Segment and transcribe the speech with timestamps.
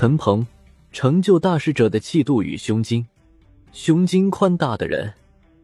[0.00, 0.46] 岑彭，
[0.92, 3.06] 成就大事者的气度与胸襟。
[3.70, 5.12] 胸襟宽大的人，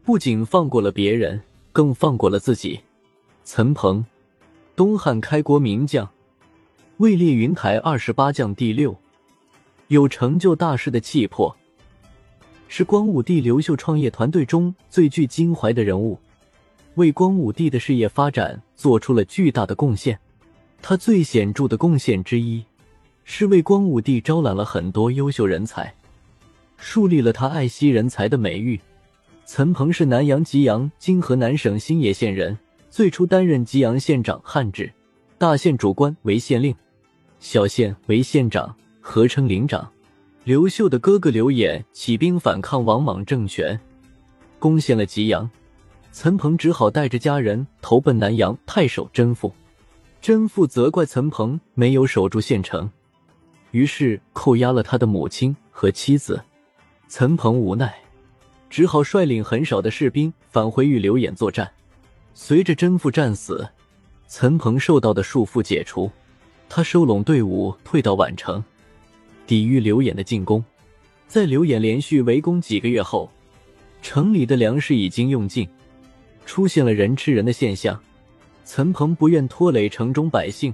[0.03, 1.41] 不仅放过了别人，
[1.71, 2.79] 更放过了自己。
[3.43, 4.05] 岑彭，
[4.75, 6.07] 东汉开国名将，
[6.97, 8.95] 位列云台二十八将第六，
[9.87, 11.57] 有成就大事的气魄，
[12.67, 16.15] 是光武帝刘秀创业团队中最具襟怀的人物，
[16.93, 20.19] 为光武帝的事业发展做出了巨大的贡献。
[20.79, 22.63] 他最显著的贡献之一，
[23.29, 25.93] 是为光武帝招揽了很多优秀人才。
[26.77, 28.79] 树立了他爱惜人才的美誉。
[29.45, 32.57] 岑彭是南阳吉阳（今河南省新野县）人，
[32.89, 34.89] 最初担任吉阳县长，汉制，
[35.37, 36.73] 大县主官为县令，
[37.39, 39.91] 小县为县长，合称领长。
[40.45, 43.77] 刘秀的哥哥刘演起兵反抗王莽政权，
[44.57, 45.49] 攻陷了吉阳，
[46.13, 49.53] 岑彭只好带着家人投奔南阳太守甄父。
[50.21, 52.89] 甄父责怪岑彭没有守住县城，
[53.77, 56.43] 于是扣押了他的母亲和妻子。
[57.07, 57.93] 岑彭无奈，
[58.71, 61.69] 只好率领很少的士兵返回与刘演作战。
[62.33, 63.69] 随着甄父战死，
[64.27, 66.09] 岑彭受到的束缚解除，
[66.67, 68.63] 他收拢队伍退到宛城，
[69.45, 70.63] 抵御刘演的进攻。
[71.27, 73.31] 在刘演连续围攻几个月后，
[74.01, 75.69] 城里的粮食已经用尽，
[76.47, 77.99] 出现了人吃人的现象。
[78.65, 80.73] 岑彭不愿拖累城中百姓，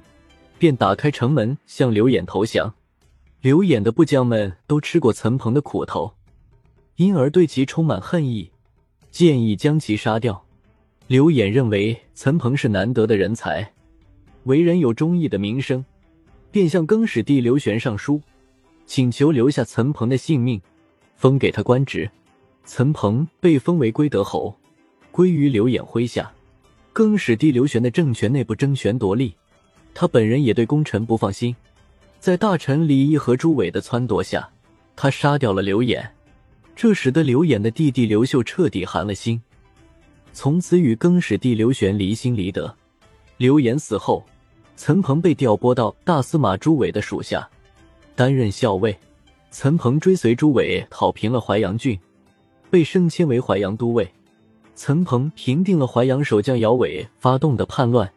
[0.57, 2.73] 便打开城门向刘演投降。
[3.43, 6.13] 刘演的部将们都吃过岑彭的苦头。
[6.95, 8.49] 因而对其充满恨意，
[9.11, 10.45] 建议将其杀掉。
[11.07, 13.73] 刘演认为岑彭是难得的人才，
[14.45, 15.83] 为人有忠义的名声，
[16.51, 18.21] 便向更始帝刘玄上书，
[18.85, 20.61] 请求留下岑彭的性命，
[21.17, 22.09] 封给他官职。
[22.63, 24.55] 岑彭被封为归德侯，
[25.11, 26.31] 归于刘演麾下。
[26.93, 29.35] 更始帝刘玄的政权内部争权夺利，
[29.93, 31.53] 他本人也对功臣不放心，
[32.23, 34.49] 在大臣李毅和朱伟的撺掇下，
[34.95, 36.09] 他杀掉了刘演。
[36.73, 39.41] 这使得刘演的弟弟刘秀彻底寒了心，
[40.31, 42.73] 从此与更始帝刘玄离心离德。
[43.35, 44.23] 刘演死后，
[44.77, 47.45] 岑彭被调拨到大司马朱伟的属下，
[48.15, 48.97] 担任校尉。
[49.51, 51.99] 岑彭追随朱伟讨平了淮阳郡，
[52.69, 54.09] 被升迁为淮阳都尉。
[54.75, 58.09] 岑彭平定了淮阳守将姚伟发动的叛乱，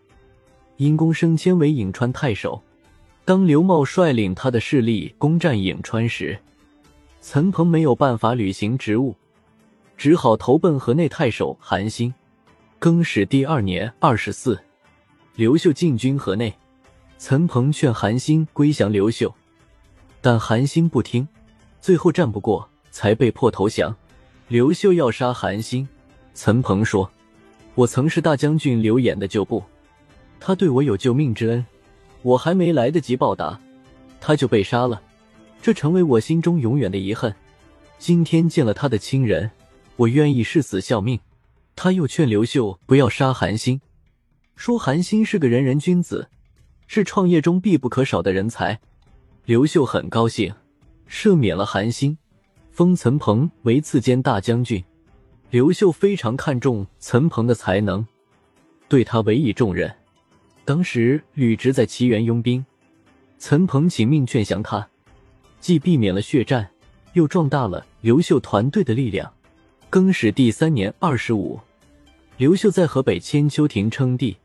[0.76, 2.62] 因功升迁为颍川太守。
[3.26, 6.38] 当刘茂率领他的势力攻占颍川时，
[7.20, 9.16] 岑彭没有办法履行职务，
[9.96, 12.14] 只好投奔河内太守韩兴。
[12.78, 14.56] 更始第二年二十四，
[15.34, 16.54] 刘秀进军河内，
[17.18, 19.34] 岑彭劝韩兴归降刘秀，
[20.20, 21.26] 但韩兴不听，
[21.80, 23.92] 最后战不过，才被迫投降。
[24.46, 25.88] 刘秀要杀韩兴，
[26.32, 27.10] 岑彭说
[27.74, 29.64] ：“我曾是大将军刘演的旧部，
[30.38, 31.66] 他对我有救命之恩，
[32.26, 33.60] 我还没来得及报答，
[34.20, 35.00] 他就被杀了。”
[35.62, 37.32] 这成为我心中永远的遗恨。
[37.98, 39.48] 今天见了他的亲人，
[39.94, 41.20] 我愿意誓死效命。
[41.76, 43.80] 他又劝刘秀不要杀韩信，
[44.56, 46.28] 说韩信是个仁人君子，
[46.88, 48.80] 是创业中必不可少的人才。
[49.44, 50.52] 刘秀很高兴，
[51.08, 52.18] 赦免了韩信，
[52.72, 54.82] 封岑彭为次监大将军。
[55.50, 58.04] 刘秀非常看重岑彭的才能，
[58.88, 59.94] 对他委以重任。
[60.66, 62.66] 当时吕直在齐原拥兵，
[63.38, 64.86] 岑彭请命劝降他。
[65.60, 66.68] 既避免了血战，
[67.12, 69.32] 又壮大了刘秀团队的力量。
[69.88, 71.60] 更始第三年二十五，
[72.36, 74.36] 刘秀在河北千秋亭称帝，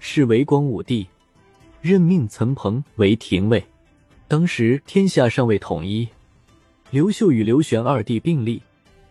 [0.00, 1.06] 是为光武帝，
[1.80, 3.64] 任命岑彭为廷尉。
[4.26, 6.08] 当时天下尚未统一，
[6.90, 8.60] 刘秀与刘玄二帝并立，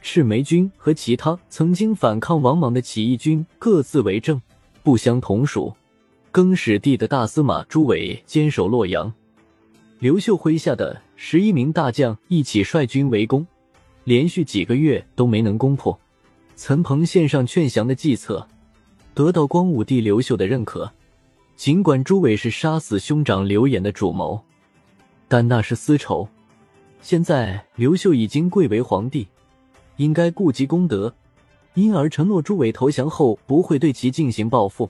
[0.02, 4.42] 赤眉军和其他曾经反抗王莽的起义军各自为政，
[4.84, 5.74] 不相同属。
[6.32, 9.12] 更始帝的大司马朱伟坚守洛阳。
[9.98, 13.46] 刘秀麾下的十一名大将一起率军围攻，
[14.04, 16.00] 连续几个月都没能攻破。
[16.56, 18.48] 岑彭献上劝降的计策，
[19.16, 20.92] 得到光武帝刘秀的认可。
[21.56, 24.40] 尽管朱伟是杀死兄长刘演的主谋，
[25.28, 26.28] 但那是私仇。
[27.02, 29.28] 现在刘秀已经贵为皇帝，
[29.98, 31.14] 应该顾及功德，
[31.74, 34.90] 因而承诺朱伟投降后不会对其进行报复。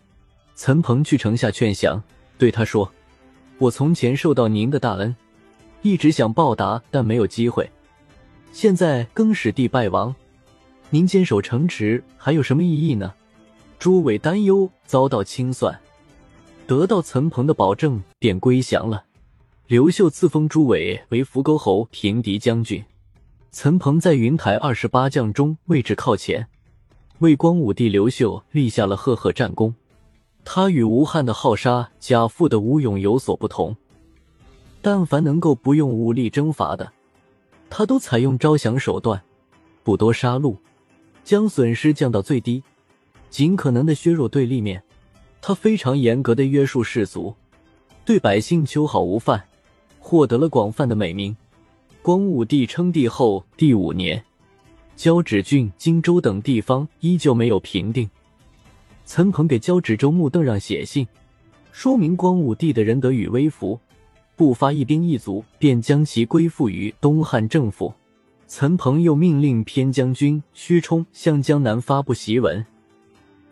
[0.60, 2.04] 岑彭去城下劝降，
[2.38, 2.92] 对他说。
[3.60, 5.16] 我从前受到您的大恩，
[5.84, 7.72] 一直想报答，但没有机会。
[8.52, 10.14] 现在更始帝败亡，
[10.90, 13.14] 您坚守城池还有什么意义呢？
[13.80, 15.80] 朱伟担忧遭到清算，
[16.68, 19.06] 得到岑彭的保证，便归降了。
[19.68, 22.84] 刘秀赐封朱伟为扶沟侯、平敌将军。
[23.50, 26.48] 岑彭在云台二十八将中位置靠前，
[27.20, 29.74] 为光武帝刘秀立下了赫赫战功。
[30.44, 33.76] 他与吴汉的好杀、贾父的吴勇有所不同。
[34.82, 36.92] 但凡能够不用武力征伐的，
[37.70, 39.22] 他都采用招降手段，
[39.84, 40.56] 不多杀戮，
[41.24, 42.64] 将损失降到最低，
[43.30, 44.82] 尽可能的削弱对立面。
[45.42, 47.36] 他非常严格的约束士卒，
[48.06, 49.44] 对百姓秋毫无犯，
[50.00, 51.36] 获得了广泛的美名。
[52.02, 54.24] 光武帝称帝后第五年，
[54.96, 58.10] 交趾郡、荆州等地方依旧没有平定。
[59.10, 61.08] 岑彭给交趾州牧邓让写信，
[61.72, 63.80] 说明光武帝的仁德与威服，
[64.36, 67.92] 不发一兵一卒便将其归附于东汉政府。
[68.46, 72.64] 岑彭又命令偏将军薛冲向江南发布檄文。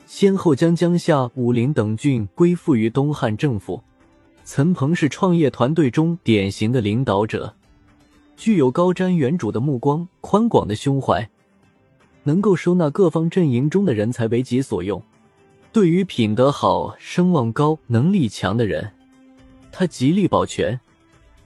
[0.06, 3.82] 先后将江夏、武陵等郡归附于东汉政府。
[4.46, 7.52] 岑彭是创业团队中典型的领导者，
[8.36, 11.28] 具有高瞻远瞩的目光、宽广的胸怀，
[12.26, 15.02] 能够收纳各方阵营中的人才为己所用。
[15.78, 18.94] 对于品德好、声望高、能力强的人，
[19.72, 20.80] 他极力保全。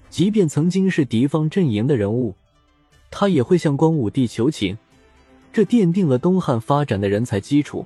[0.10, 2.34] 即便曾经是敌方阵营的人物，
[3.10, 4.78] 他也会向光武帝求情。
[5.52, 7.86] 这奠定了东汉发展的人才基础。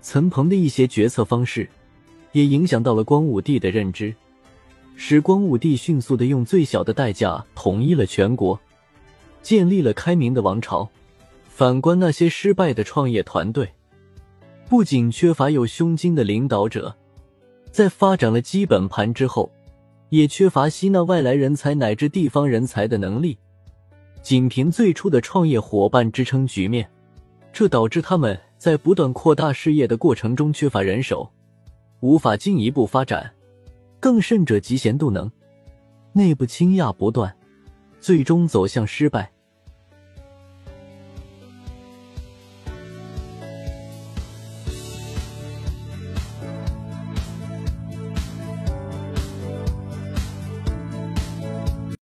[0.00, 1.68] 岑彭的一些决策方式，
[2.32, 4.14] 也影响到了光武帝的认知，
[4.96, 8.58] 使光武帝迅速的用最小的代价统一了全国，
[9.42, 10.88] 建立了开明的王朝。
[11.46, 13.68] 反观那些失败的创业团队，
[14.74, 16.92] 不仅缺乏有胸襟的领导者，
[17.70, 19.48] 在发展了基本盘之后，
[20.08, 23.38] 也缺乏吸纳外来人才乃至地方人才的能力，
[24.20, 26.90] 仅凭最初的创业伙伴支撑局面，
[27.52, 28.36] 这导致他们。
[28.58, 31.30] 在不断扩大事业的过程中，缺乏人手，
[32.00, 33.32] 无法进一步发展，
[34.00, 35.30] 更甚者嫉贤妒能，
[36.14, 37.32] 内部倾轧不断，
[38.00, 39.30] 最终走向失败。